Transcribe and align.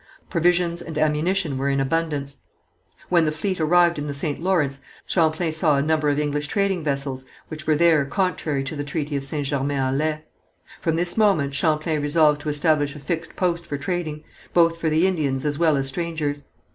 Provisions 0.31 0.81
and 0.81 0.97
ammunition 0.97 1.59
were 1.59 1.69
in 1.69 1.79
abundance. 1.79 2.37
When 3.09 3.25
the 3.25 3.31
fleet 3.31 3.59
arrived 3.59 3.99
in 3.99 4.07
the 4.07 4.15
St. 4.15 4.41
Lawrence, 4.41 4.81
Champlain 5.05 5.51
saw 5.51 5.77
a 5.77 5.83
number 5.83 6.09
of 6.09 6.17
English 6.19 6.47
trading 6.47 6.83
vessels 6.83 7.23
which 7.49 7.67
were 7.67 7.75
there 7.75 8.03
contrary 8.05 8.63
to 8.63 8.75
the 8.75 8.83
treaty 8.83 9.15
of 9.15 9.23
St. 9.23 9.45
Germain 9.45 9.77
en 9.77 9.97
Laye. 9.99 10.23
From 10.79 10.95
this 10.95 11.17
moment 11.17 11.53
Champlain 11.53 12.01
resolved 12.01 12.41
to 12.41 12.49
establish 12.49 12.95
a 12.95 12.99
fixed 12.99 13.35
post 13.35 13.63
for 13.63 13.77
trading, 13.77 14.23
both 14.55 14.75
for 14.75 14.89
the 14.89 15.05
Indians 15.05 15.45
as 15.45 15.59
well 15.59 15.77
as 15.77 15.87
strangers. 15.89 16.45